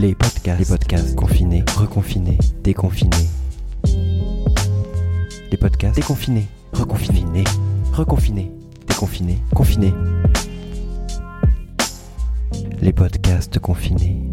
[0.00, 0.58] Les podcasts.
[0.58, 3.28] Les podcasts confinés, reconfinés, déconfinés.
[5.50, 7.44] Les podcasts déconfinés, reconfinés,
[7.92, 8.50] reconfinés,
[8.88, 9.92] déconfinés, confinés.
[12.80, 14.29] Les podcasts confinés.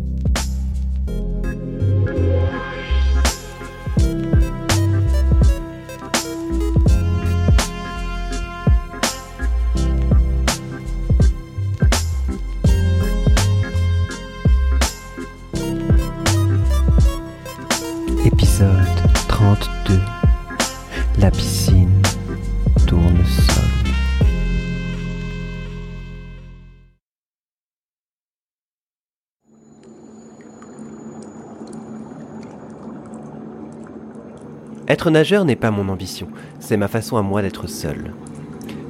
[34.87, 36.27] Être nageur n'est pas mon ambition,
[36.59, 38.13] c'est ma façon à moi d'être seul.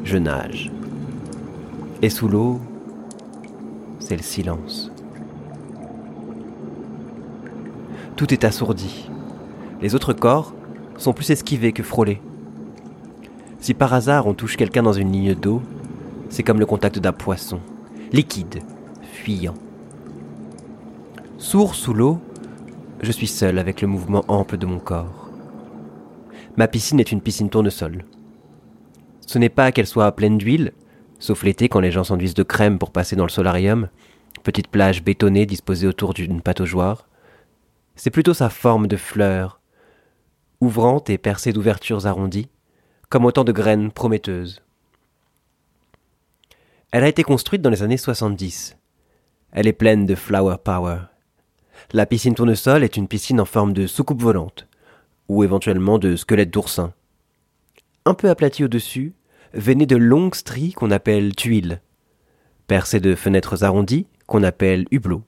[0.04, 0.72] Je nage.
[2.04, 2.62] Et sous l'eau,
[4.00, 4.92] c'est le silence.
[8.16, 9.10] Tout est assourdi.
[9.82, 10.54] Les autres corps
[10.98, 12.22] sont plus esquivés que frôlés.
[13.60, 15.64] Si par hasard on touche quelqu'un dans une ligne d'eau,
[16.30, 17.60] c'est comme le contact d'un poisson,
[18.12, 18.60] liquide,
[19.02, 19.56] fuyant.
[21.40, 22.20] Sourd sous l'eau,
[23.02, 25.27] je suis seul avec le mouvement ample de mon corps.
[26.58, 28.04] Ma piscine est une piscine tournesol.
[29.28, 30.74] Ce n'est pas qu'elle soit pleine d'huile,
[31.20, 33.90] sauf l'été quand les gens s'enduisent de crème pour passer dans le solarium,
[34.42, 37.08] petite plage bétonnée disposée autour d'une pataugeoire.
[37.96, 39.62] C'est plutôt sa forme de fleur,
[40.60, 42.50] ouvrante et percée d'ouvertures arrondies,
[43.10, 44.64] comme autant de graines prometteuses.
[46.92, 48.78] Elle a été construite dans les années 70.
[49.52, 51.02] Elle est pleine de flower power.
[51.92, 54.68] La piscine tournesol est une piscine en forme de soucoupe volante,
[55.30, 56.94] ou éventuellement de squelette d'oursin.
[58.06, 59.14] Un peu aplatie au-dessus,
[59.54, 61.82] venaient de longues stries qu'on appelle tuiles,
[62.68, 65.24] percées de fenêtres arrondies qu'on appelle hublots.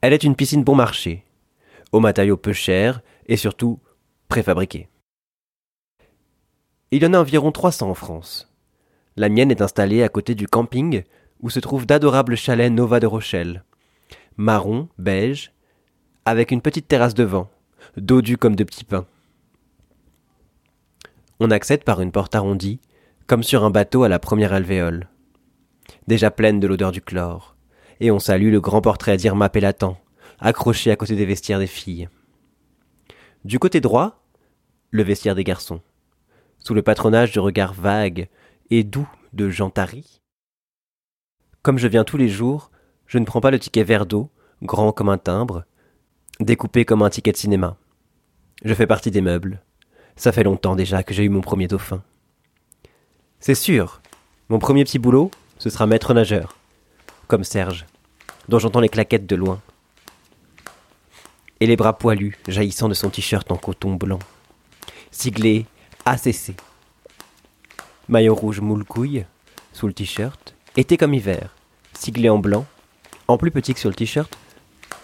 [0.00, 1.24] Elle est une piscine bon marché,
[1.92, 3.80] aux matériaux peu chers et surtout
[4.28, 4.88] préfabriqués.
[6.90, 8.52] Il y en a environ 300 en France.
[9.16, 11.04] La mienne est installée à côté du camping
[11.40, 13.64] où se trouvent d'adorables chalets Nova de Rochelle,
[14.36, 15.52] marron, beige,
[16.24, 17.50] avec une petite terrasse devant,
[17.96, 19.06] dodue comme de petits pains.
[21.40, 22.80] On accède par une porte arrondie,
[23.26, 25.08] comme sur un bateau à la première alvéole,
[26.06, 27.56] déjà pleine de l'odeur du chlore,
[28.00, 29.98] et on salue le grand portrait d'Irma Pélatan,
[30.40, 32.08] accroché à côté des vestiaires des filles.
[33.44, 34.24] Du côté droit,
[34.90, 35.80] le vestiaire des garçons,
[36.58, 38.28] sous le patronage de regards vagues
[38.70, 40.20] et doux de Jean Tari.
[41.62, 42.70] Comme je viens tous les jours,
[43.06, 44.30] je ne prends pas le ticket vert d'eau,
[44.62, 45.64] grand comme un timbre,
[46.40, 47.76] découpé comme un ticket de cinéma.
[48.64, 49.60] Je fais partie des meubles.
[50.14, 52.00] Ça fait longtemps déjà que j'ai eu mon premier dauphin.
[53.40, 54.00] C'est sûr,
[54.48, 56.56] mon premier petit boulot, ce sera maître nageur,
[57.26, 57.86] comme Serge,
[58.48, 59.60] dont j'entends les claquettes de loin.
[61.58, 64.20] Et les bras poilus jaillissant de son t-shirt en coton blanc,
[65.10, 65.66] siglé
[66.04, 66.54] ACC.
[68.08, 69.26] Maillot rouge moule couille,
[69.72, 71.56] sous le t-shirt, été comme hiver,
[71.94, 72.64] siglé en blanc,
[73.26, 74.38] en plus petit que sur le t-shirt,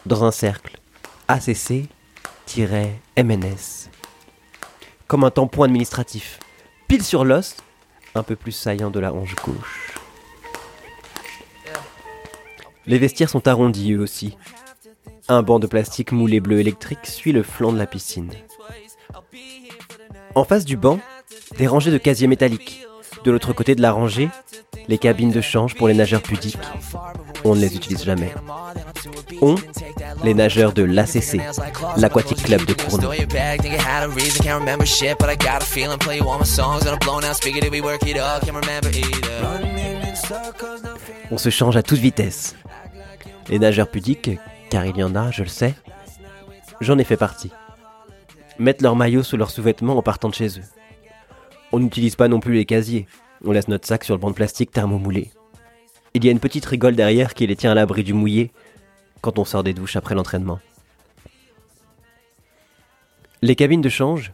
[0.06, 0.78] dans un cercle,
[2.48, 3.90] ACC-MNS.
[5.06, 6.38] Comme un tampon administratif,
[6.86, 7.56] pile sur l'os,
[8.14, 9.94] un peu plus saillant de la hanche gauche.
[12.86, 14.36] Les vestiaires sont arrondis eux aussi.
[15.28, 18.32] Un banc de plastique moulé bleu électrique suit le flanc de la piscine.
[20.34, 21.00] En face du banc,
[21.58, 22.86] des rangées de casiers métalliques.
[23.24, 24.30] De l'autre côté de la rangée,
[24.86, 26.56] les cabines de change pour les nageurs pudiques.
[27.44, 28.32] On ne les utilise jamais.
[29.42, 29.56] On,
[30.24, 31.40] les nageurs de l'ACC,
[31.96, 33.10] l'Aquatic Club de Cournon.
[41.30, 42.56] On se change à toute vitesse.
[43.48, 44.30] Les nageurs pudiques,
[44.70, 45.74] car il y en a, je le sais,
[46.80, 47.50] j'en ai fait partie.
[48.58, 50.64] Mettent leur maillot sous leurs sous-vêtements en partant de chez eux.
[51.72, 53.06] On n'utilise pas non plus les casiers.
[53.44, 55.30] On laisse notre sac sur le banc de plastique thermomoulé.
[56.14, 58.50] Il y a une petite rigole derrière qui les tient à l'abri du mouillé
[59.20, 60.60] quand on sort des douches après l'entraînement.
[63.42, 64.32] Les cabines de change,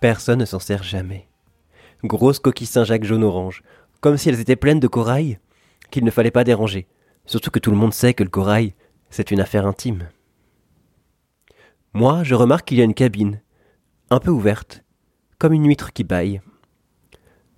[0.00, 1.28] personne ne s'en sert jamais.
[2.02, 3.62] Grosses coquilles Saint-Jacques jaune-orange,
[4.00, 5.38] comme si elles étaient pleines de corail
[5.90, 6.86] qu'il ne fallait pas déranger,
[7.24, 8.74] surtout que tout le monde sait que le corail,
[9.10, 10.08] c'est une affaire intime.
[11.94, 13.40] Moi, je remarque qu'il y a une cabine,
[14.10, 14.84] un peu ouverte,
[15.38, 16.42] comme une huître qui baille.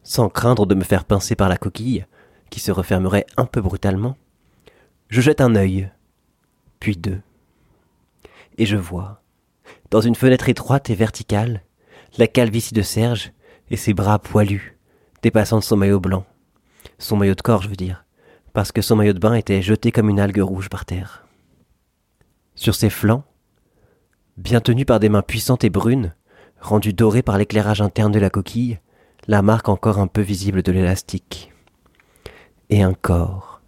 [0.02, 2.06] Sans craindre de me faire pincer par la coquille,
[2.50, 4.16] qui se refermerait un peu brutalement,
[5.08, 5.90] je jette un œil,
[6.80, 7.20] puis deux.
[8.58, 9.22] Et je vois,
[9.90, 11.62] dans une fenêtre étroite et verticale,
[12.18, 13.32] la calvitie de Serge
[13.70, 14.78] et ses bras poilus,
[15.22, 16.24] dépassant son maillot blanc.
[16.98, 18.04] Son maillot de corps, je veux dire,
[18.52, 21.26] parce que son maillot de bain était jeté comme une algue rouge par terre.
[22.54, 23.24] Sur ses flancs,
[24.36, 26.14] bien tenu par des mains puissantes et brunes,
[26.60, 28.78] rendues dorées par l'éclairage interne de la coquille,
[29.28, 31.52] la marque encore un peu visible de l'élastique.
[32.70, 33.60] Et un corps,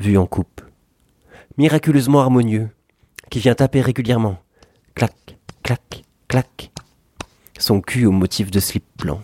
[0.00, 0.62] vu en coupe,
[1.58, 2.70] miraculeusement harmonieux,
[3.30, 4.38] qui vient taper régulièrement,
[4.94, 6.70] clac, clac, clac,
[7.58, 9.20] son cul au motif de slip blanc.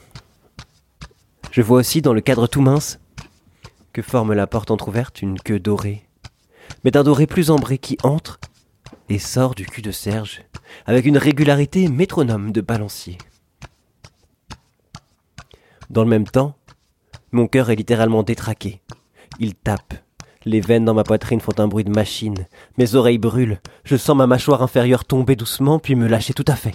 [1.53, 2.99] Je vois aussi dans le cadre tout mince
[3.93, 6.09] que forme la porte entr'ouverte une queue dorée,
[6.83, 8.41] mais d'un doré plus ambré qui entre
[9.09, 10.43] et sort du cul de Serge
[10.87, 13.17] avec une régularité métronome de balancier.
[15.89, 16.57] Dans le même temps,
[17.31, 18.81] mon cœur est littéralement détraqué.
[19.39, 19.95] Il tape.
[20.44, 22.46] Les veines dans ma poitrine font un bruit de machine.
[22.76, 23.61] Mes oreilles brûlent.
[23.85, 26.75] Je sens ma mâchoire inférieure tomber doucement puis me lâcher tout à fait.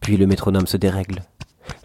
[0.00, 1.22] Puis le métronome se dérègle.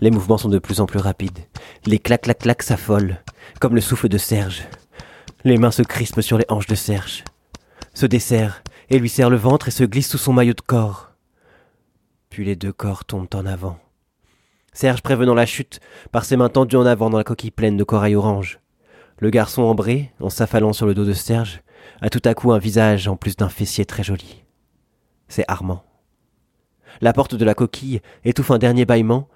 [0.02, 1.40] Les mouvements sont de plus en plus rapides.
[1.86, 3.22] Les clac-clac-clac s'affolent,
[3.60, 4.64] comme le souffle de Serge.
[5.44, 7.24] Les mains se crispent sur les hanches de Serge,
[7.94, 11.12] se desserrent et lui serrent le ventre et se glissent sous son maillot de corps.
[12.30, 13.78] Puis les deux corps tombent en avant.
[14.72, 15.82] Serge prévenant la chute
[16.12, 18.60] par ses mains tendues en avant dans la coquille pleine de corail orange.
[19.24, 21.62] Le garçon ambré, en s'affalant sur le dos de Serge,
[22.02, 24.44] a tout à coup un visage en plus d'un fessier très joli.
[25.30, 25.86] C'est Armand.
[27.00, 29.30] La porte de la coquille étouffe un dernier bâillement,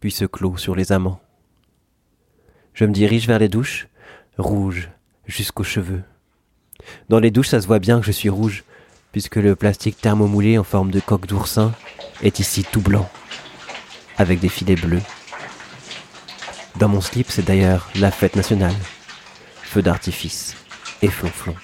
[0.00, 1.20] puis se clôt sur les amants.
[2.72, 3.86] Je me dirige vers les douches,
[4.36, 4.90] rouge
[5.26, 6.02] jusqu'aux cheveux.
[7.10, 8.64] Dans les douches, ça se voit bien que je suis rouge,
[9.12, 11.72] puisque le plastique thermomoulé en forme de coque d'oursin
[12.20, 13.08] est ici tout blanc,
[14.18, 15.02] avec des filets bleus.
[16.76, 18.74] Dans mon slip, c'est d'ailleurs la fête nationale.
[19.62, 20.56] Feu d'artifice
[21.02, 21.54] et flonflon.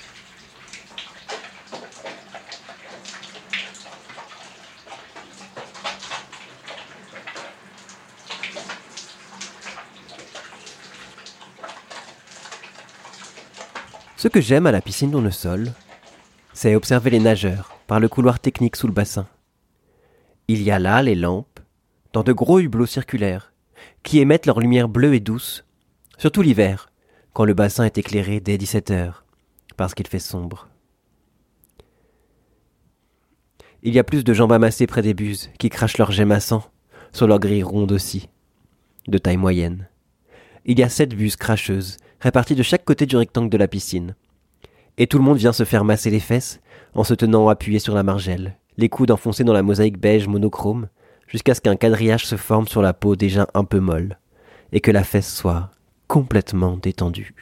[14.16, 15.72] Ce que j'aime à la piscine dans le sol,
[16.52, 19.26] c'est observer les nageurs par le couloir technique sous le bassin.
[20.46, 21.58] Il y a là les lampes,
[22.12, 23.50] dans de gros hublots circulaires,
[24.02, 25.64] qui émettent leur lumière bleue et douce,
[26.18, 26.90] surtout l'hiver,
[27.32, 29.24] quand le bassin est éclairé dès 17 heures,
[29.76, 30.68] parce qu'il fait sombre.
[33.82, 36.40] Il y a plus de jambes amassées près des buses, qui crachent leurs gemmes à
[36.40, 38.28] sur leurs grilles rondes aussi,
[39.08, 39.88] de taille moyenne.
[40.66, 44.14] Il y a sept buses cracheuses, répartis de chaque côté du rectangle de la piscine.
[44.98, 46.60] Et tout le monde vient se faire masser les fesses
[46.94, 50.88] en se tenant appuyé sur la margelle, les coudes enfoncés dans la mosaïque beige monochrome,
[51.30, 54.18] jusqu'à ce qu'un quadrillage se forme sur la peau déjà un peu molle,
[54.72, 55.70] et que la fesse soit
[56.08, 57.34] complètement détendue.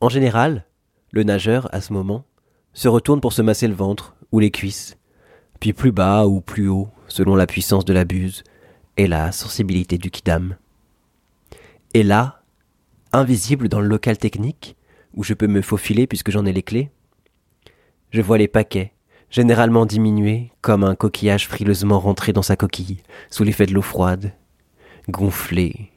[0.00, 0.66] En général,
[1.12, 2.24] le nageur, à ce moment,
[2.72, 4.96] se retourne pour se masser le ventre ou les cuisses,
[5.60, 8.42] puis plus bas ou plus haut, selon la puissance de la buse
[8.96, 10.56] et la sensibilité du kidam.
[11.92, 12.42] Et là,
[13.12, 14.76] invisible dans le local technique,
[15.14, 16.90] où je peux me faufiler puisque j'en ai les clés.
[18.10, 18.93] Je vois les paquets,
[19.34, 22.98] généralement diminués, comme un coquillage frileusement rentré dans sa coquille,
[23.30, 24.32] sous l'effet de l'eau froide,
[25.08, 25.90] gonfler,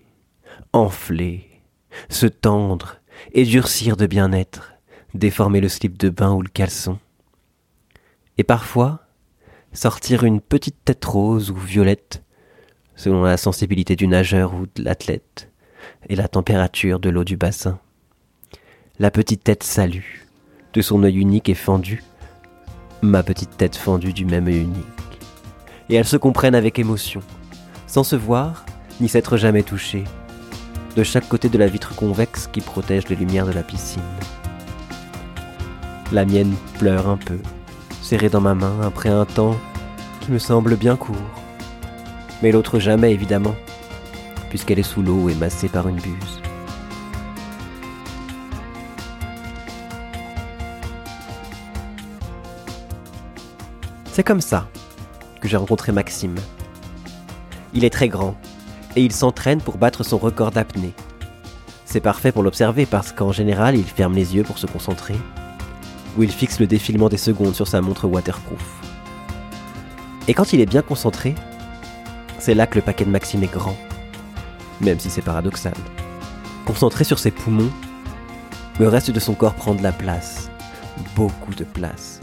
[0.73, 1.47] enfler,
[2.09, 2.95] se tendre
[3.33, 4.73] et durcir de bien-être,
[5.13, 6.97] déformer le slip de bain ou le caleçon.
[8.39, 9.01] Et parfois,
[9.71, 12.23] sortir une petite tête rose ou violette,
[12.95, 15.51] selon la sensibilité du nageur ou de l'athlète,
[16.09, 17.79] et la température de l'eau du bassin.
[18.97, 20.25] La petite tête salue,
[20.73, 22.01] de son œil unique et fendu,
[23.01, 24.85] ma petite tête fendue du même œil unique.
[25.89, 27.21] Et elles se comprennent avec émotion,
[27.87, 28.65] sans se voir
[28.99, 30.03] ni s'être jamais touchées,
[30.95, 34.01] de chaque côté de la vitre convexe qui protège les lumières de la piscine.
[36.11, 37.39] La mienne pleure un peu,
[38.01, 39.57] serrée dans ma main après un temps
[40.21, 41.15] qui me semble bien court,
[42.41, 43.55] mais l'autre jamais évidemment
[44.49, 46.41] puisqu'elle est sous l'eau et massée par une buse.
[54.17, 54.67] C'est comme ça
[55.41, 56.33] que j'ai rencontré Maxime.
[57.75, 58.35] Il est très grand
[58.95, 60.95] et il s'entraîne pour battre son record d'apnée.
[61.85, 65.13] C'est parfait pour l'observer parce qu'en général il ferme les yeux pour se concentrer
[66.17, 68.81] ou il fixe le défilement des secondes sur sa montre waterproof.
[70.27, 71.35] Et quand il est bien concentré,
[72.39, 73.77] c'est là que le paquet de Maxime est grand
[74.81, 75.75] même si c'est paradoxal.
[76.65, 77.69] Concentré sur ses poumons,
[78.79, 80.49] le reste de son corps prend de la place,
[81.15, 82.19] beaucoup de place.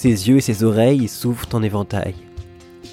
[0.00, 2.14] Ses yeux et ses oreilles s'ouvrent en éventail.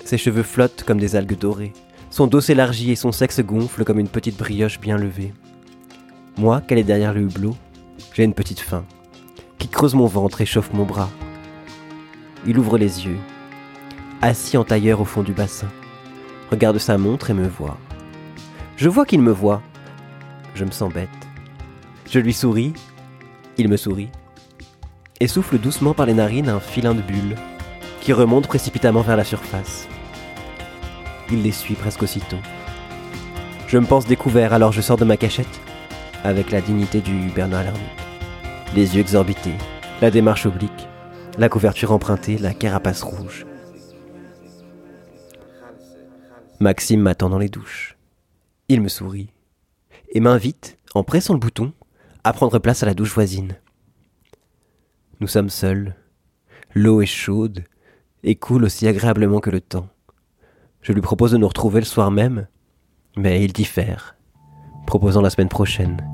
[0.03, 1.71] Ses cheveux flottent comme des algues dorées.
[2.09, 5.33] Son dos s'élargit et son sexe gonfle comme une petite brioche bien levée.
[6.37, 7.55] Moi, qu'elle est derrière le hublot,
[8.13, 8.83] j'ai une petite faim,
[9.57, 11.09] qui creuse mon ventre et chauffe mon bras.
[12.45, 13.19] Il ouvre les yeux,
[14.21, 15.69] assis en tailleur au fond du bassin,
[16.51, 17.77] regarde sa montre et me voit.
[18.75, 19.61] Je vois qu'il me voit.
[20.55, 21.07] Je me sens bête.
[22.11, 22.73] Je lui souris
[23.57, 24.09] Il me sourit
[25.19, 27.35] et souffle doucement par les narines un filin de bulles
[28.01, 29.87] qui remonte précipitamment vers la surface.
[31.31, 32.37] Il les suit presque aussitôt.
[33.67, 35.61] Je me pense découvert alors je sors de ma cachette
[36.23, 37.81] avec la dignité du Bernard l'ermite.
[38.75, 39.55] Les yeux exorbités,
[40.01, 40.87] la démarche oblique,
[41.37, 43.45] la couverture empruntée, la carapace rouge.
[46.59, 47.97] Maxime m'attend dans les douches.
[48.69, 49.29] Il me sourit
[50.11, 51.73] et m'invite, en pressant le bouton,
[52.23, 53.55] à prendre place à la douche voisine.
[55.19, 55.95] Nous sommes seuls.
[56.75, 57.63] L'eau est chaude
[58.23, 59.87] et coule aussi agréablement que le temps.
[60.81, 62.47] Je lui propose de nous retrouver le soir même,
[63.15, 64.15] mais il diffère,
[64.85, 66.07] proposant la semaine prochaine.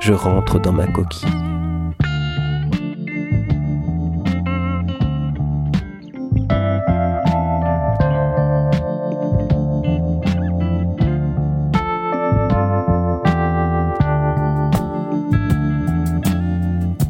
[0.00, 1.51] Je rentre dans ma coquille.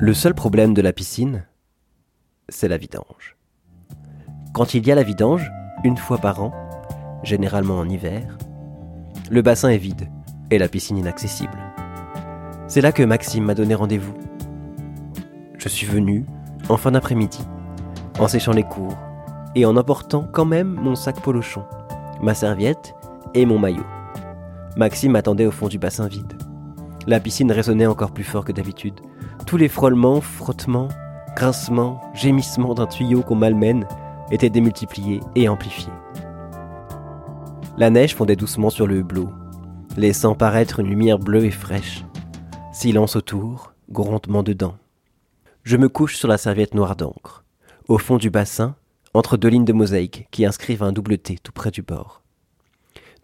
[0.05, 1.45] Le seul problème de la piscine,
[2.49, 3.37] c'est la vidange.
[4.53, 5.49] Quand il y a la vidange,
[5.85, 6.53] une fois par an,
[7.23, 8.37] généralement en hiver,
[9.31, 10.09] le bassin est vide
[10.51, 11.57] et la piscine inaccessible.
[12.67, 14.15] C'est là que Maxime m'a donné rendez-vous.
[15.57, 16.27] Je suis venu,
[16.69, 17.47] en fin d'après-midi,
[18.19, 18.99] en séchant les cours
[19.55, 21.63] et en emportant quand même mon sac polochon,
[22.21, 22.97] ma serviette
[23.35, 23.87] et mon maillot.
[24.77, 26.33] Maxime m'attendait au fond du bassin vide.
[27.07, 28.99] La piscine résonnait encore plus fort que d'habitude
[29.47, 30.89] tous les frôlements, frottements,
[31.37, 33.87] grincements, gémissements d'un tuyau qu'on malmène
[34.31, 35.93] étaient démultipliés et amplifiés.
[37.77, 39.31] La neige fondait doucement sur le hublot,
[39.97, 42.05] laissant paraître une lumière bleue et fraîche.
[42.73, 44.77] Silence autour, grondement dedans.
[45.65, 47.45] Je me couche sur la serviette noire d'encre,
[47.89, 48.75] au fond du bassin,
[49.15, 52.23] entre deux lignes de mosaïque qui inscrivent un double T tout près du bord.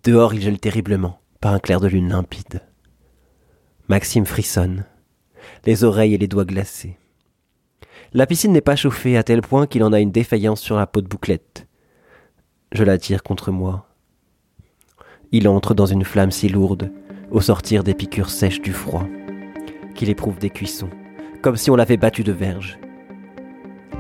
[0.05, 2.63] Dehors, il gèle terriblement, par un clair de lune limpide.
[3.89, 4.85] Maxime frissonne,
[5.65, 6.97] les oreilles et les doigts glacés.
[8.13, 10.87] La piscine n'est pas chauffée à tel point qu'il en a une défaillance sur la
[10.87, 11.67] peau de bouclette.
[12.73, 13.87] Je la tire contre moi.
[15.31, 16.91] Il entre dans une flamme si lourde,
[17.31, 19.07] au sortir des piqûres sèches du froid,
[19.95, 20.89] qu'il éprouve des cuissons,
[21.43, 22.79] comme si on l'avait battu de verge.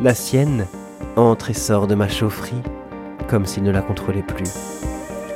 [0.01, 0.67] La sienne
[1.17, 2.63] entre et sort de ma chaufferie,
[3.29, 4.51] comme s'il ne la contrôlait plus.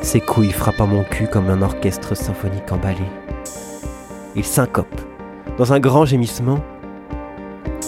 [0.01, 3.05] Ses couilles frappent à mon cul comme un orchestre symphonique emballé.
[4.35, 5.01] Il syncope,
[5.59, 6.63] dans un grand gémissement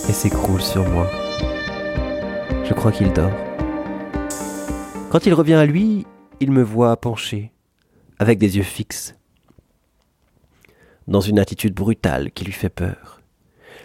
[0.09, 1.07] et s'écroule sur moi.
[2.65, 3.33] Je crois qu'il dort.
[5.11, 6.07] Quand il revient à lui,
[6.41, 7.53] il me voit penché,
[8.19, 9.15] avec des yeux fixes,
[11.07, 13.21] dans une attitude brutale qui lui fait peur.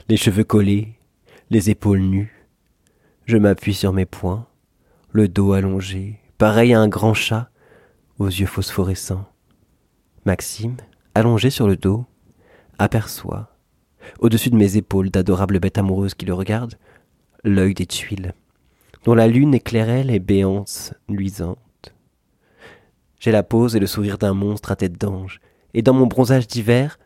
[0.08, 1.00] Les cheveux collés,
[1.50, 2.48] les épaules nues.
[3.26, 4.48] Je m'appuie sur mes poings,
[5.12, 7.50] le dos allongé, pareil à un grand chat,
[8.18, 9.26] aux yeux phosphorescents.
[10.26, 10.78] Maxime,
[11.16, 12.06] allongé sur le dos,
[12.78, 13.56] aperçoit
[14.20, 16.76] au-dessus de mes épaules d'adorables bêtes amoureuses qui le regardent,
[17.44, 18.34] l'œil des tuiles,
[19.04, 21.58] dont la lune éclairait les béances luisantes.
[23.20, 25.42] J'ai la pose et le sourire d'un monstre à tête d'ange,
[25.74, 26.98] et dans mon bronzage d'hiver,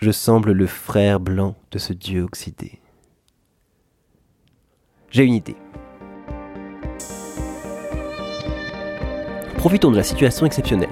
[0.00, 2.80] je semble le frère blanc de ce dieu oxydé.
[5.10, 5.56] J'ai une idée.
[9.56, 10.88] Profitons de la situation exceptionnelle.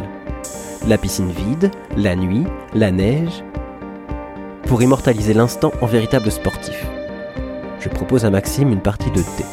[0.88, 3.44] La piscine vide, la nuit, la neige,
[4.66, 6.86] pour immortaliser l'instant en véritable sportif.
[7.80, 9.44] Je propose à Maxime une partie de thé.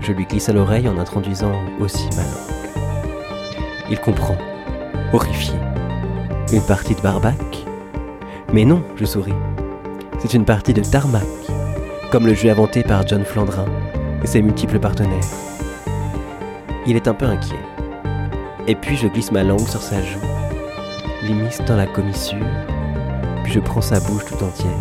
[0.00, 2.84] Je lui glisse à l'oreille en introduisant aussi ma langue.
[3.90, 4.36] Il comprend,
[5.12, 5.54] horrifié.
[6.52, 7.36] Une partie de barbac
[8.52, 9.34] Mais non, je souris.
[10.18, 11.22] C'est une partie de tarmac,
[12.10, 13.66] comme le jeu inventé par John Flandrin
[14.22, 15.20] et ses multiples partenaires.
[16.86, 17.54] Il est un peu inquiet.
[18.66, 20.20] Et puis je glisse ma langue sur sa joue,
[21.22, 22.38] l'immisce dans la commissure
[23.52, 24.78] je prends sa bouche tout entière.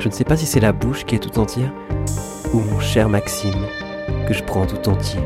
[0.00, 1.70] Je ne sais pas si c'est la bouche qui est tout entière
[2.54, 3.66] ou mon cher Maxime
[4.26, 5.20] que je prends tout entier.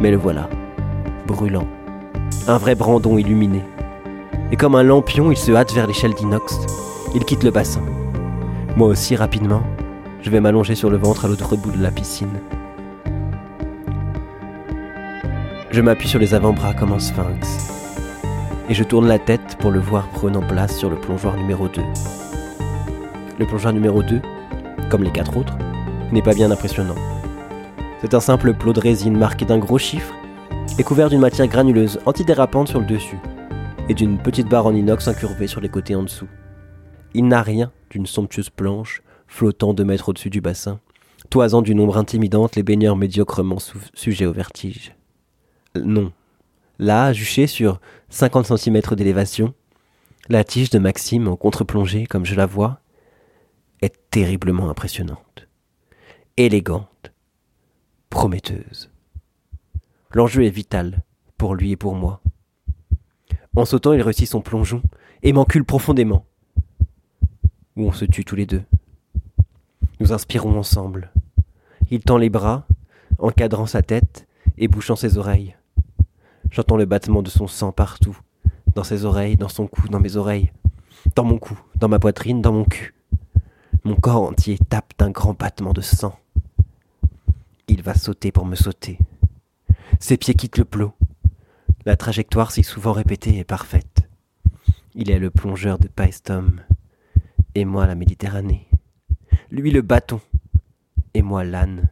[0.00, 0.48] Mais le voilà,
[1.24, 1.68] brûlant,
[2.48, 3.62] un vrai brandon illuminé.
[4.50, 6.58] Et comme un lampion, il se hâte vers l'échelle d'inox.
[7.14, 7.82] Il quitte le bassin.
[8.76, 9.62] Moi aussi, rapidement,
[10.20, 12.40] je vais m'allonger sur le ventre à l'autre bout de la piscine.
[15.70, 17.77] Je m'appuie sur les avant-bras comme un sphinx
[18.68, 21.82] et je tourne la tête pour le voir prenant place sur le plongeoir numéro 2.
[23.38, 24.20] Le plongeoir numéro 2,
[24.90, 25.56] comme les quatre autres,
[26.12, 26.96] n'est pas bien impressionnant.
[28.00, 30.14] C'est un simple plot de résine marqué d'un gros chiffre
[30.78, 33.18] et couvert d'une matière granuleuse antidérapante sur le dessus
[33.88, 36.28] et d'une petite barre en inox incurvée sur les côtés en dessous.
[37.14, 40.78] Il n'a rien d'une somptueuse planche flottant deux mètres au-dessus du bassin,
[41.30, 43.58] toisant d'une ombre intimidante les baigneurs médiocrement
[43.94, 44.94] sujets au vertige.
[45.74, 46.12] Non,
[46.78, 47.80] Là, juché sur
[48.10, 49.52] 50 cm d'élévation,
[50.28, 52.80] La tige de Maxime en contre-plongée, comme je la vois,
[53.80, 55.48] est terriblement impressionnante,
[56.36, 57.12] élégante,
[58.10, 58.90] prometteuse.
[60.12, 61.02] L'enjeu est vital
[61.36, 62.20] pour lui et pour moi.
[63.56, 64.82] En sautant, il réussit son plongeon
[65.24, 66.26] et m'encule profondément.
[67.76, 68.62] Ou on se tue tous les deux.
[69.98, 71.10] Nous inspirons ensemble.
[71.90, 72.66] Il tend les bras,
[73.18, 75.57] encadrant sa tête et bouchant ses oreilles.
[76.50, 78.18] J'entends le battement de son sang partout,
[78.74, 80.50] dans ses oreilles, dans son cou, dans mes oreilles,
[81.14, 82.94] dans mon cou, dans ma poitrine, dans mon cul.
[83.84, 86.18] Mon corps entier tape d'un grand battement de sang.
[87.68, 88.98] Il va sauter pour me sauter.
[90.00, 90.92] Ses pieds quittent le plot.
[91.84, 94.08] La trajectoire si souvent répétée est parfaite.
[94.94, 96.60] Il est le plongeur de Paestum,
[97.54, 98.66] et moi la Méditerranée.
[99.50, 100.20] Lui le bâton,
[101.14, 101.88] et moi l'âne.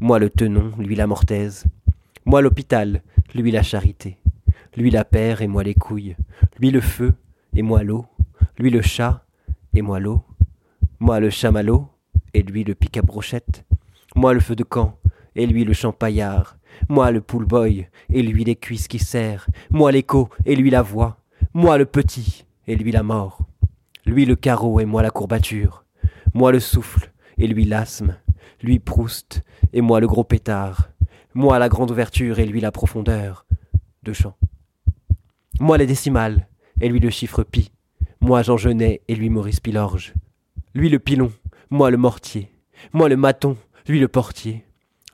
[0.00, 1.64] Moi le tenon, lui la mortaise.
[2.26, 3.02] Moi l'hôpital,
[3.34, 4.18] lui la charité.
[4.76, 6.16] Lui la paire, et moi les couilles.
[6.58, 7.14] Lui le feu,
[7.54, 8.06] et moi l'eau.
[8.58, 9.24] Lui le chat,
[9.74, 10.22] et moi l'eau.
[11.00, 11.88] Moi le chamallow,
[12.32, 13.64] et lui le pic à brochette.
[14.14, 14.98] Moi le feu de camp,
[15.34, 16.56] et lui le champaillard.
[16.88, 19.46] Moi le pool boy, et lui les cuisses qui serrent.
[19.70, 21.18] Moi l'écho, et lui la voix.
[21.52, 23.40] Moi le petit, et lui la mort.
[24.06, 25.84] Lui le carreau, et moi la courbature.
[26.34, 28.16] Moi le souffle, et lui l'asthme.
[28.62, 30.88] Lui Proust, et moi le gros pétard.
[31.34, 33.46] Moi la grande ouverture, et lui la profondeur.
[34.02, 34.36] De chant.
[35.60, 36.48] Moi les décimales,
[36.80, 37.72] et lui le chiffre pi.
[38.20, 40.14] Moi Jean Genet, et lui Maurice Pilorge.
[40.74, 41.32] Lui le pilon,
[41.70, 42.52] moi le mortier.
[42.92, 44.64] Moi le maton, lui le portier.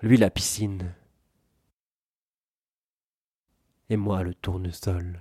[0.02, 0.92] Lui la piscine.
[3.88, 5.20] Et moi le tournesol.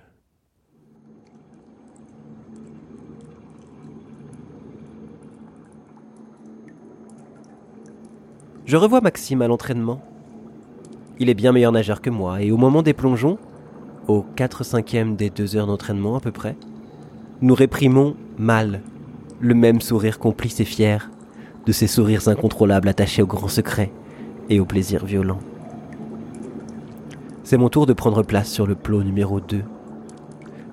[8.65, 10.01] Je revois Maxime à l'entraînement.
[11.21, 13.37] Il est bien meilleur nageur que moi, et au moment des plongeons,
[14.07, 16.55] au 4 cinquième des deux heures d'entraînement à peu près,
[17.41, 18.81] nous réprimons mal
[19.41, 21.09] le même sourire complice et fier,
[21.65, 23.91] de ces sourires incontrôlables attachés au grand secret
[24.49, 25.39] et au plaisir violent.
[27.43, 29.61] C'est mon tour de prendre place sur le plot numéro 2.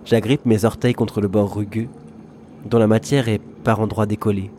[0.04, 1.88] J'agrippe mes orteils contre le bord rugueux,
[2.70, 4.52] dont la matière est par endroits décollée,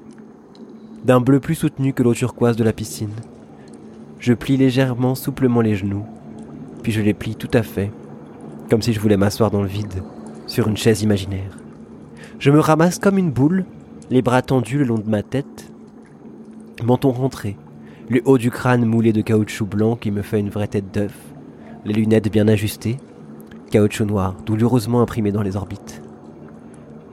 [1.06, 3.14] d'un bleu plus soutenu que l'eau turquoise de la piscine.
[4.20, 6.06] Je plie légèrement, souplement les genoux,
[6.84, 7.92] puis je les plie tout à fait,
[8.70, 10.04] comme si je voulais m'asseoir dans le vide,
[10.48, 11.58] sur une chaise imaginaire.
[12.40, 13.66] Je me ramasse comme une boule
[14.10, 15.72] les bras tendus le long de ma tête,
[16.84, 17.58] menton rentré,
[18.10, 21.14] le haut du crâne moulé de caoutchouc blanc qui me fait une vraie tête d'œuf,
[21.84, 22.98] les lunettes bien ajustées,
[23.70, 26.02] caoutchouc noir douloureusement imprimé dans les orbites.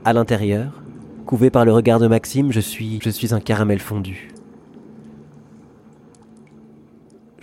[0.05, 0.83] À l'intérieur,
[1.25, 4.29] couvé par le regard de Maxime, je suis, je suis un caramel fondu.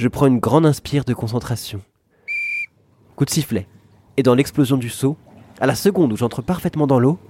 [0.02, 1.80] Je prends une grande inspire de concentration.
[3.14, 3.68] Coup de sifflet.
[4.16, 5.16] Et dans l'explosion du saut,
[5.60, 7.20] à la seconde où j'entre parfaitement dans l'eau,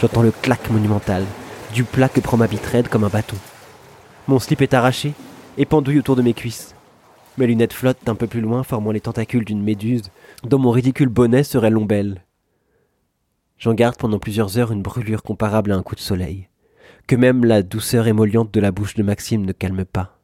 [0.00, 1.24] J'entends le claque monumental,
[1.72, 3.34] du plat que prend ma bite comme un bâton.
[4.28, 5.14] Mon slip est arraché
[5.58, 6.76] et pendouille autour de mes cuisses.
[7.36, 10.12] Mes lunettes flottent un peu plus loin, formant les tentacules d'une méduse,
[10.44, 12.22] dont mon ridicule bonnet serait l'ombelle.
[13.58, 16.48] J'en garde pendant plusieurs heures une brûlure comparable à un coup de soleil,
[17.06, 20.18] que même la douceur émolliente de la bouche de Maxime ne calme pas.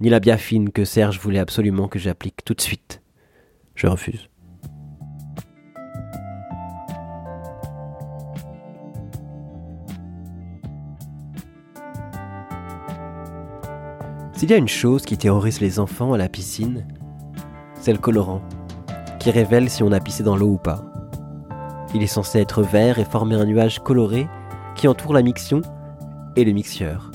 [0.00, 3.02] Ni la biafine que Serge voulait absolument que j'applique tout de suite.
[3.74, 4.28] Je refuse.
[14.34, 16.86] S'il y a une chose qui terrorise les enfants à la piscine,
[17.80, 18.40] c'est le colorant,
[19.18, 20.84] qui révèle si on a pissé dans l'eau ou pas.
[21.92, 24.28] Il est censé être vert et former un nuage coloré
[24.78, 25.60] qui entoure la mixion
[26.36, 27.10] et le mixieur,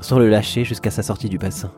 [0.00, 1.70] sans le lâcher jusqu'à sa sortie du bassin.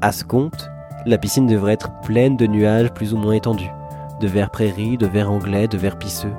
[0.00, 0.70] À ce compte,
[1.04, 3.70] la piscine devrait être pleine de nuages plus ou moins étendus,
[4.20, 6.32] de verre prairie, de verre anglais, de verre pisseux.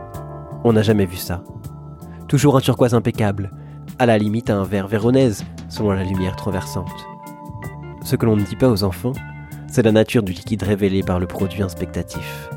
[0.63, 1.43] On n'a jamais vu ça.
[2.27, 3.51] Toujours un turquoise impeccable,
[3.99, 7.05] à la limite un verre véronèse, selon la lumière traversante.
[8.03, 9.13] Ce que l'on ne dit pas aux enfants,
[9.67, 12.49] c'est la nature du liquide révélé par le produit inspectatif.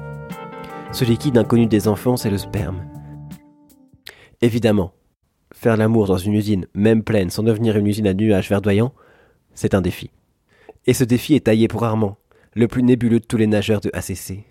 [0.92, 2.80] Ce liquide inconnu des enfants, c'est le sperme.
[4.42, 4.92] Évidemment,
[5.54, 8.92] faire l'amour dans une usine, même pleine, sans devenir une usine à nuages verdoyants,
[9.54, 10.10] c'est un défi.
[10.86, 12.18] Et ce défi est taillé pour Armand,
[12.54, 14.44] le plus nébuleux de tous les nageurs de ACC.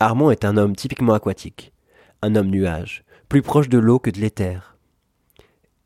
[0.00, 1.74] Armand est un homme typiquement aquatique,
[2.22, 4.78] un homme nuage, plus proche de l'eau que de l'éther.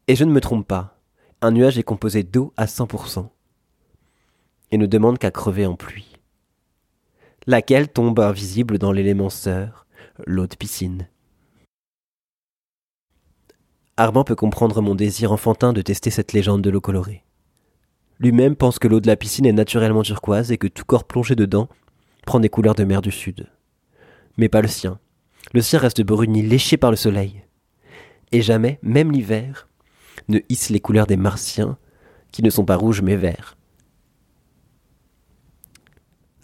[0.06, 1.00] Et je ne me trompe pas,
[1.40, 3.28] un nuage est composé d'eau à 100%,
[4.70, 6.14] et ne demande qu'à crever en pluie,
[7.48, 9.88] laquelle tombe invisible dans l'élément sœur,
[10.24, 11.08] l'eau de piscine.
[14.00, 17.24] Armand peut comprendre mon désir enfantin de tester cette légende de l'eau colorée.
[18.20, 21.34] Lui-même pense que l'eau de la piscine est naturellement turquoise et que tout corps plongé
[21.34, 21.68] dedans
[22.24, 23.48] prend des couleurs de mer du sud.
[24.36, 25.00] Mais pas le sien.
[25.52, 27.42] Le sien reste bruni, léché par le soleil.
[28.30, 29.66] Et jamais, même l'hiver,
[30.28, 31.76] ne hisse les couleurs des martiens,
[32.30, 33.56] qui ne sont pas rouges mais verts.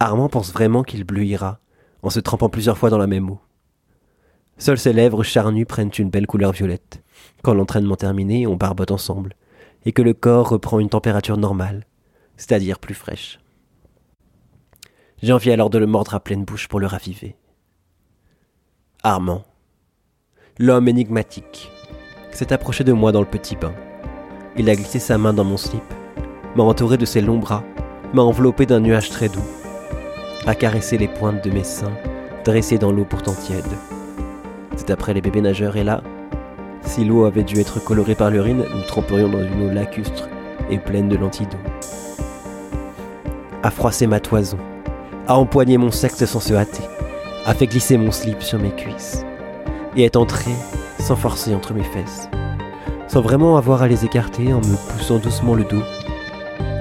[0.01, 1.61] Armand pense vraiment qu'il bleuira,
[2.03, 3.39] en se trempant plusieurs fois dans la même eau.
[4.59, 7.04] Seules ses lèvres charnues prennent une belle couleur violette.
[7.43, 9.35] Quand l'entraînement terminé, on barbote ensemble,
[9.85, 11.85] et que le corps reprend une température normale,
[12.37, 13.39] c'est-à-dire plus fraîche.
[15.23, 17.37] J'ai envie alors de le mordre à pleine bouche pour le raviver.
[19.03, 19.45] Armand,
[20.59, 21.71] l'homme énigmatique,
[22.31, 23.75] s'est approché de moi dans le petit bain.
[24.57, 25.83] Il a glissé sa main dans mon slip,
[26.57, 27.65] m'a entouré de ses longs bras,
[28.13, 29.45] m'a enveloppé d'un nuage très doux,
[30.47, 31.97] a caressé les pointes de mes seins,
[32.45, 33.65] dressés dans l'eau pourtant tiède.
[34.77, 36.03] C'est après les bébés nageurs et là,
[36.85, 40.29] si l'eau avait dû être colorée par l'urine, nous tremperions dans une eau lacustre
[40.71, 41.59] et pleine de lentilles d'eau.
[43.63, 44.59] A froissé ma toison,
[45.27, 46.85] a empoigné mon sexe sans se hâter,
[47.47, 49.25] a fait glisser mon slip sur mes cuisses,
[49.97, 50.51] et est entré
[50.99, 52.29] sans forcer entre mes fesses,
[53.09, 55.83] sans vraiment avoir à les écarter en me poussant doucement le dos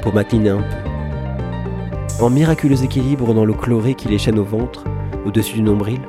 [0.02, 2.24] pour m'incliner un peu.
[2.24, 4.84] En miraculeux équilibre dans l'eau chlorée qui les chaîne au ventre,
[5.26, 6.00] au-dessus du nombril,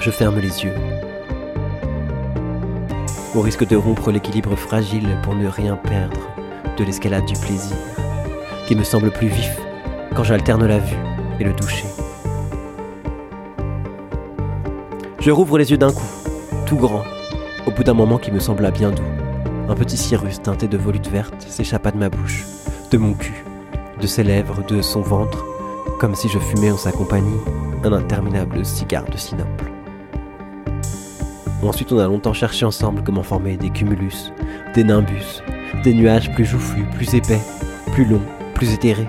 [0.00, 0.95] je ferme les yeux.
[3.36, 6.30] Au risque de rompre l'équilibre fragile pour ne rien perdre
[6.78, 7.76] de l'escalade du plaisir,
[8.66, 9.60] qui me semble plus vif
[10.14, 10.96] quand j'alterne la vue
[11.38, 11.84] et le toucher.
[15.20, 16.08] Je rouvre les yeux d'un coup,
[16.64, 17.04] tout grand,
[17.66, 19.02] au bout d'un moment qui me sembla bien doux.
[19.68, 22.46] Un petit cirrus teinté de volutes vertes s'échappa de ma bouche,
[22.90, 23.44] de mon cul,
[24.00, 25.44] de ses lèvres, de son ventre,
[26.00, 27.40] comme si je fumais en sa compagnie
[27.84, 29.75] un interminable cigare de sinople.
[31.66, 34.32] Ensuite, on a longtemps cherché ensemble comment former des cumulus,
[34.74, 35.42] des nimbus,
[35.82, 37.40] des nuages plus joufflus, plus épais,
[37.92, 38.22] plus longs,
[38.54, 39.08] plus éthérés.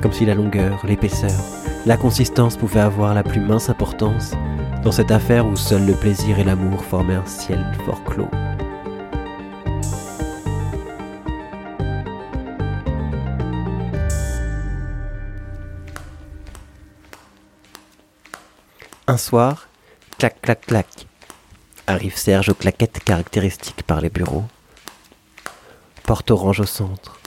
[0.00, 1.38] Comme si la longueur, l'épaisseur,
[1.84, 4.32] la consistance pouvaient avoir la plus mince importance
[4.82, 8.30] dans cette affaire où seul le plaisir et l'amour formaient un ciel fort clos.
[19.06, 19.68] Un soir,
[20.18, 21.06] clac clac clac,
[21.86, 24.44] Arrive Serge aux claquettes caractéristiques par les bureaux.
[26.04, 27.20] Porte orange au centre.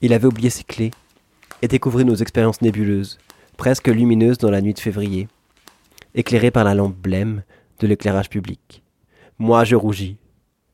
[0.00, 0.90] Il avait oublié ses clés
[1.62, 3.18] et découvrit nos expériences nébuleuses,
[3.56, 5.28] presque lumineuses dans la nuit de février,
[6.16, 7.44] éclairées par la lampe blême
[7.78, 8.82] de l'éclairage public.
[9.38, 10.16] Moi je rougis.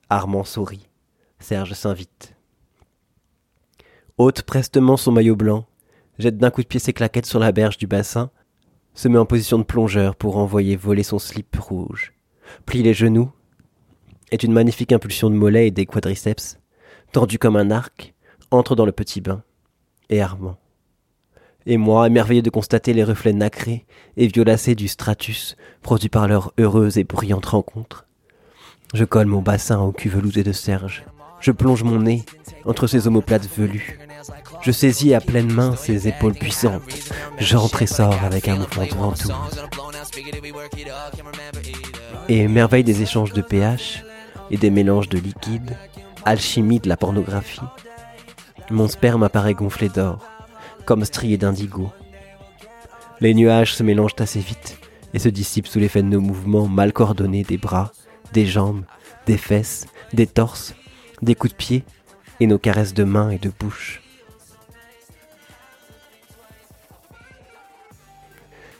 [0.09, 0.89] Armand sourit.
[1.41, 2.35] Serge s'invite.
[4.17, 5.67] Ôte prestement son maillot blanc,
[6.19, 8.31] jette d'un coup de pied ses claquettes sur la berge du bassin,
[8.95, 12.15] se met en position de plongeur pour envoyer voler son slip rouge
[12.67, 13.31] plie les genoux,
[14.31, 16.59] est une magnifique impulsion de mollets et des quadriceps,
[17.13, 18.15] tordu comme un arc,
[18.51, 19.43] entre dans le petit bain,
[20.09, 20.57] et Armand.
[21.67, 23.87] Et moi, émerveillé de constater les reflets nacrés
[24.17, 28.07] et violacés du stratus produits par leur heureuse et bruyante rencontre,
[28.93, 31.05] je colle mon bassin au cul velouté de Serge.
[31.41, 32.25] Je plonge mon nez
[32.65, 33.99] entre ses omoplates velues.
[34.63, 36.83] Je saisis à pleine main ses épaules puissantes.
[37.39, 39.33] J'entre et sors avec un mouvement de ventouse.
[42.33, 44.05] Et merveille des échanges de pH
[44.53, 45.77] et des mélanges de liquides,
[46.25, 47.61] alchimie de la pornographie,
[48.71, 50.21] mon sperme apparaît gonflé d'or,
[50.85, 51.91] comme strié d'indigo.
[53.19, 54.79] Les nuages se mélangent assez vite
[55.13, 57.91] et se dissipent sous l'effet de nos mouvements mal coordonnés des bras,
[58.33, 58.85] des jambes,
[59.27, 60.77] des fesses, des torses,
[61.23, 61.85] des coups de pied
[62.39, 64.03] et nos caresses de mains et de bouche.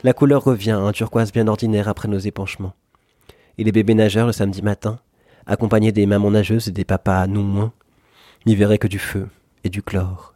[0.05, 2.75] La couleur revient, un turquoise bien ordinaire après nos épanchements.
[3.61, 5.01] Et les bébés nageurs le samedi matin,
[5.45, 7.75] accompagnés des mamans nageuses et des papas non moins,
[8.47, 9.29] n'y verraient que du feu
[9.65, 10.33] et du chlore.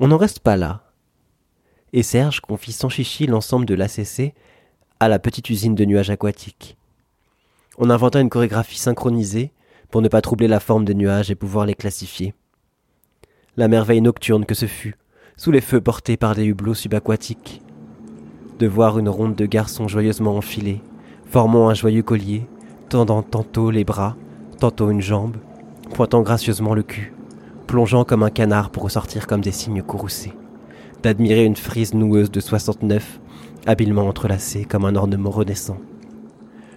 [0.00, 0.90] On n'en reste pas là.
[1.92, 4.34] Et Serge confie sans chichi l'ensemble de l'ACC
[4.98, 6.76] à la petite usine de nuages aquatiques.
[7.78, 9.52] On inventa une chorégraphie synchronisée
[9.92, 12.34] pour ne pas troubler la forme des nuages et pouvoir les classifier.
[13.56, 14.96] La merveille nocturne que ce fut,
[15.36, 17.62] sous les feux portés par des hublots subaquatiques,
[18.58, 20.80] de voir une ronde de garçons joyeusement enfilés,
[21.34, 22.46] formant un joyeux collier,
[22.88, 24.14] tendant tantôt les bras,
[24.60, 25.36] tantôt une jambe,
[25.92, 27.12] pointant gracieusement le cul,
[27.66, 30.32] plongeant comme un canard pour ressortir comme des cygnes courroucés,
[31.02, 33.18] d'admirer une frise noueuse de 69,
[33.66, 35.78] habilement entrelacée comme un ornement renaissant.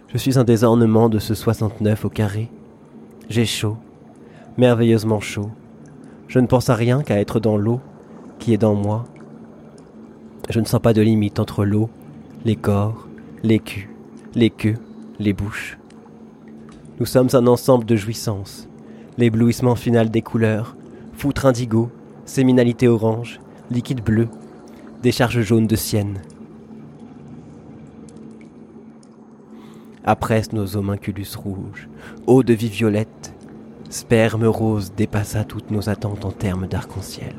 [0.08, 2.50] Je suis un des ornements de ce 69 au carré.
[3.30, 3.78] J'ai chaud,
[4.58, 5.52] merveilleusement chaud.
[6.28, 7.80] Je ne pense à rien qu'à être dans l'eau
[8.40, 9.06] qui est dans moi,
[10.50, 11.92] je ne sens pas de limite entre l'eau,
[12.44, 13.08] les corps,
[13.44, 13.92] les culs,
[14.38, 14.78] les queues,
[15.18, 15.80] les bouches.
[17.00, 18.70] Nous sommes un ensemble de jouissances,
[19.18, 20.76] l'éblouissement final des couleurs,
[21.14, 21.90] foutre indigo,
[22.26, 23.40] séminalité orange,
[23.72, 24.28] liquide bleu,
[25.02, 26.22] décharge jaune de sienne.
[30.06, 31.90] Après nos homunculus rouges,
[32.28, 33.34] eau de vie violette,
[33.90, 37.36] sperme rose dépassa toutes nos attentes en termes d'arc-en-ciel.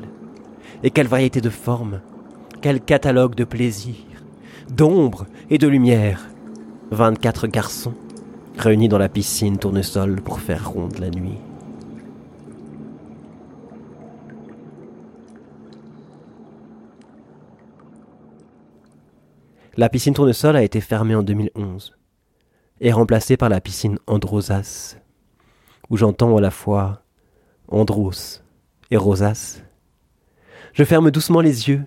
[0.83, 2.01] Et quelle variété de formes,
[2.61, 3.95] quel catalogue de plaisirs,
[4.69, 6.27] d'ombre et de lumière.
[6.91, 7.93] Vingt-quatre garçons,
[8.57, 11.37] réunis dans la piscine tournesol pour faire ronde la nuit.
[19.77, 21.95] La piscine tournesol a été fermée en 2011
[22.81, 24.97] et remplacée par la piscine Androsas,
[25.91, 27.03] où j'entends à la fois
[27.67, 28.43] Andros
[28.89, 29.61] et Rosas.
[30.73, 31.85] Je ferme doucement les yeux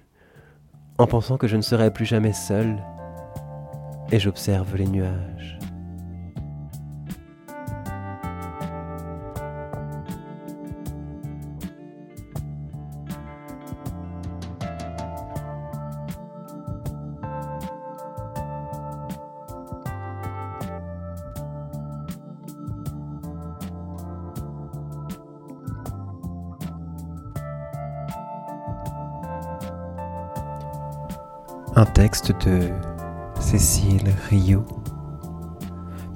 [0.99, 2.79] en pensant que je ne serai plus jamais seul
[4.13, 5.59] et j'observe les nuages.
[31.75, 32.71] Un texte de
[33.53, 34.65] Cécile Rio,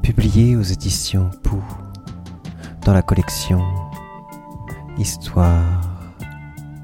[0.02, 1.62] publié aux éditions Pou
[2.82, 3.60] dans la collection
[4.96, 5.82] Histoire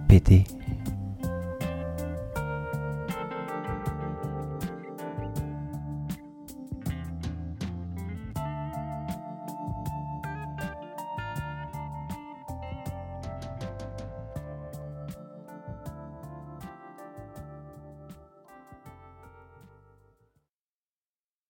[0.09, 0.45] PD.